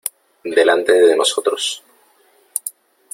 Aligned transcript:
delante 0.57 0.93
de 0.93 1.15
nosotros. 1.15 1.83